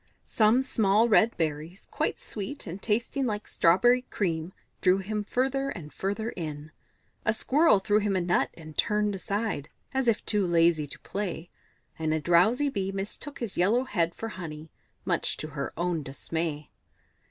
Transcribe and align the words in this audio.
Some 0.25 0.63
small 0.63 1.07
red 1.07 1.37
berries, 1.37 1.85
quite 1.91 2.19
sweet 2.19 2.65
and 2.65 2.81
tasting 2.81 3.27
like 3.27 3.47
strawberry 3.47 4.01
cream, 4.01 4.51
drew 4.81 4.97
him 4.97 5.23
further 5.23 5.69
and 5.69 5.93
further 5.93 6.29
in; 6.29 6.71
a 7.23 7.31
Squirrel 7.31 7.77
threw 7.77 7.99
him 7.99 8.15
a 8.15 8.21
nut 8.21 8.49
and 8.55 8.75
turned 8.75 9.13
aside, 9.13 9.69
as 9.93 10.07
if 10.07 10.25
too 10.25 10.47
lazy 10.47 10.87
to 10.87 10.99
play, 11.01 11.51
and 11.99 12.15
a 12.15 12.19
drowsy 12.19 12.67
Bee 12.67 12.91
mistook 12.91 13.37
his 13.41 13.57
yellow 13.59 13.83
head 13.83 14.15
for 14.15 14.29
honey, 14.29 14.71
much 15.05 15.37
to 15.37 15.49
her 15.49 15.71
own 15.77 16.01
dismay. 16.01 16.71